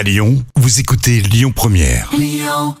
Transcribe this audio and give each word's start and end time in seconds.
À 0.00 0.02
Lyon, 0.02 0.42
vous 0.56 0.80
écoutez 0.80 1.20
Lyon 1.20 1.52
Première. 1.54 2.08
Lyon 2.16 2.74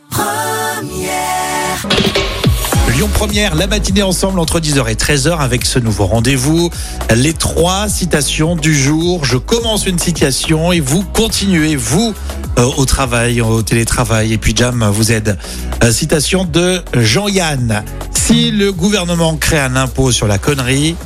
Première, 3.12 3.54
la 3.56 3.66
matinée 3.66 4.02
ensemble 4.02 4.40
entre 4.40 4.58
10h 4.58 4.90
et 4.90 4.94
13h 4.94 5.36
avec 5.36 5.66
ce 5.66 5.78
nouveau 5.78 6.06
rendez-vous. 6.06 6.70
Les 7.14 7.34
trois 7.34 7.90
citations 7.90 8.56
du 8.56 8.74
jour. 8.74 9.26
Je 9.26 9.36
commence 9.36 9.84
une 9.84 9.98
citation 9.98 10.72
et 10.72 10.80
vous 10.80 11.02
continuez, 11.02 11.76
vous, 11.76 12.14
euh, 12.58 12.64
au 12.78 12.86
travail, 12.86 13.42
au 13.42 13.60
télétravail. 13.60 14.32
Et 14.32 14.38
puis 14.38 14.54
Jam 14.56 14.82
vous 14.90 15.12
aide. 15.12 15.36
Euh, 15.84 15.92
citation 15.92 16.44
de 16.44 16.80
Jean-Yann. 16.94 17.84
Si 18.14 18.50
le 18.50 18.72
gouvernement 18.72 19.36
crée 19.36 19.60
un 19.60 19.76
impôt 19.76 20.10
sur 20.10 20.26
la 20.26 20.38
connerie, 20.38 20.96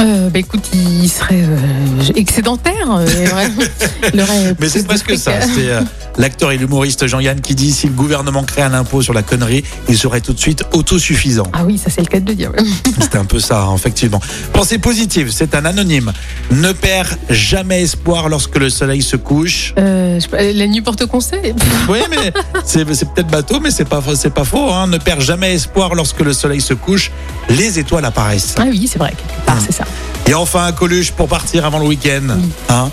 Euh, 0.00 0.28
bah 0.30 0.38
écoute, 0.38 0.64
il 0.72 1.08
serait 1.08 1.42
euh, 1.42 2.12
excédentaire. 2.14 2.90
euh, 2.90 3.04
ouais. 3.06 3.48
Il 4.14 4.20
aurait 4.20 4.54
mais 4.60 4.68
c'est 4.68 4.86
presque 4.86 5.16
ça. 5.18 5.40
C'est 5.40 5.70
euh, 5.70 5.80
l'acteur 6.18 6.52
et 6.52 6.58
l'humoriste 6.58 7.06
Jean-Yann 7.06 7.40
qui 7.40 7.54
dit 7.54 7.72
si 7.72 7.86
le 7.86 7.92
gouvernement 7.92 8.42
crée 8.42 8.62
un 8.62 8.74
impôt 8.74 9.02
sur 9.02 9.14
la 9.14 9.22
connerie, 9.22 9.64
il 9.88 9.96
serait 9.96 10.20
tout 10.20 10.32
de 10.32 10.38
suite 10.38 10.64
autosuffisant. 10.72 11.46
Ah 11.52 11.64
oui, 11.64 11.78
ça 11.78 11.90
c'est 11.90 12.00
le 12.00 12.06
cas 12.06 12.20
de 12.20 12.28
le 12.28 12.34
dire. 12.34 12.52
C'était 13.00 13.18
un 13.18 13.24
peu 13.24 13.38
ça, 13.38 13.62
hein, 13.62 13.74
effectivement. 13.74 14.20
Pensée 14.52 14.78
positive, 14.78 15.30
c'est 15.30 15.54
un 15.54 15.64
anonyme. 15.64 16.12
Ne 16.50 16.72
perds 16.72 17.16
jamais 17.30 17.82
espoir 17.82 18.28
lorsque 18.28 18.56
le 18.56 18.70
soleil 18.70 19.02
se 19.02 19.16
couche. 19.16 19.74
Euh, 19.78 20.20
je 20.20 20.58
la 20.58 20.66
nuit 20.66 20.82
porte 20.82 21.06
conseil. 21.06 21.54
Oui, 21.88 22.00
mais 22.10 22.32
c'est 22.64 22.92
c'est 22.94 23.08
peut-être 23.08 23.28
bateau, 23.28 23.60
mais 23.60 23.70
c'est 23.70 23.86
pas, 23.86 24.02
c'est 24.14 24.32
pas 24.32 24.44
faux. 24.44 24.70
Hein. 24.70 24.88
Ne 24.88 24.98
perds 24.98 25.20
jamais 25.20 25.54
espoir 25.54 25.94
lorsque 25.94 26.20
le 26.20 26.32
soleil 26.32 26.60
se 26.60 26.74
couche. 26.74 27.10
Les 27.48 27.78
étoiles 27.78 28.04
apparaissent. 28.04 28.54
Ah 28.58 28.64
oui, 28.68 28.88
c'est 28.90 28.98
vrai, 28.98 29.10
quelque 29.10 29.46
part, 29.46 29.58
c'est 29.64 29.72
ça. 29.72 29.84
Et 30.26 30.34
enfin, 30.34 30.66
un 30.66 30.72
Coluche 30.72 31.12
pour 31.12 31.28
partir 31.28 31.64
avant 31.64 31.78
le 31.78 31.86
week-end. 31.86 32.36
Hein. 32.68 32.90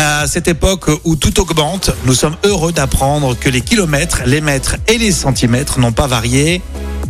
À 0.00 0.26
cette 0.28 0.46
époque 0.48 0.86
où 1.04 1.16
tout 1.16 1.40
augmente, 1.40 1.90
nous 2.04 2.14
sommes 2.14 2.36
heureux 2.44 2.72
d'apprendre 2.72 3.36
que 3.38 3.48
les 3.48 3.60
kilomètres, 3.62 4.20
les 4.26 4.40
mètres 4.40 4.76
et 4.86 4.96
les 4.96 5.10
centimètres 5.10 5.80
n'ont 5.80 5.92
pas 5.92 6.06
varié. 6.06 6.62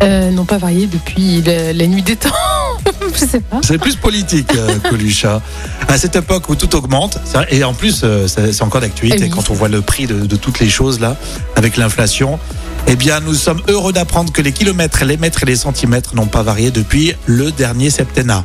Euh, 0.03 0.31
non 0.31 0.45
pas 0.45 0.59
varié 0.59 0.87
depuis 0.87 1.43
la 1.43 1.87
nuit 1.87 2.03
des 2.03 2.17
temps. 2.17 2.31
je 3.15 3.19
sais 3.27 3.41
pas. 3.41 3.61
C'est 3.63 3.79
plus 3.79 3.97
politique, 3.97 4.55
euh, 4.55 4.79
Coluche. 4.91 5.25
hein. 5.27 5.43
À 5.89 5.99
cette 5.99 6.17
époque 6.17 6.49
où 6.49 6.55
tout 6.55 6.75
augmente, 6.77 7.19
et 7.51 7.63
en 7.65 7.75
plus, 7.75 8.01
euh, 8.05 8.27
c'est 8.27 8.63
encore 8.63 8.81
d'actualité 8.81 9.19
Eh 9.21 9.25
oui. 9.25 9.31
quand 9.31 9.51
on 9.51 9.55
voit 9.55 9.69
le 9.69 9.83
prix 9.83 10.07
de, 10.07 10.25
de 10.27 10.37
toutes 10.37 10.61
les 10.61 10.71
choses 10.71 10.99
là, 11.01 11.17
avec 11.57 11.77
l'inflation. 11.77 12.39
Eh 12.87 12.97
bien, 12.97 13.21
nous 13.21 13.35
sommes 13.35 13.61
heureux 13.69 13.93
d'apprendre 13.93 14.33
que 14.33 14.41
les 14.41 14.53
kilomètres, 14.53 15.05
les 15.05 15.19
mètres 15.19 15.43
et 15.43 15.47
les 15.47 15.57
centimètres 15.57 16.15
n'ont 16.15 16.27
pas 16.27 16.43
varié 16.43 16.71
depuis 16.71 17.15
le 17.27 17.51
dernier 17.53 17.91
septennat. 17.91 18.45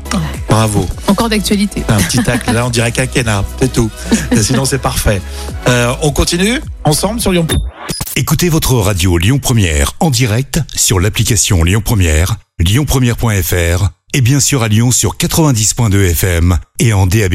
Bravo. 0.54 0.86
Encore 1.08 1.30
d'actualité. 1.30 1.84
Un 1.90 1.98
petit 1.98 2.22
tacle, 2.22 2.54
là, 2.54 2.68
on 2.68 2.70
dirait 2.70 2.92
quinquennat, 2.92 3.44
c'est 3.60 3.74
tout. 3.74 3.90
Sinon, 4.40 4.66
c'est 4.66 4.78
parfait. 4.78 5.20
Euh, 5.68 5.96
on 6.04 6.12
continue 6.12 6.62
ensemble 6.84 7.20
sur 7.20 7.32
Lyon. 7.32 7.48
Écoutez 8.16 8.50
votre 8.50 8.76
radio 8.76 9.18
Lyon 9.18 9.40
Première 9.40 9.94
en 10.00 10.12
direct 10.12 10.60
sur 10.76 11.00
l'application 11.00 11.64
Lyon 11.64 11.82
Première, 11.84 12.36
lyonpremière.fr 12.60 13.90
et 14.14 14.22
bien 14.22 14.40
sûr 14.40 14.62
à 14.62 14.68
Lyon 14.68 14.92
sur 14.92 15.18
90.2 15.18 16.12
FM 16.12 16.60
et 16.78 16.94
en 16.94 17.08
DAB+. 17.08 17.34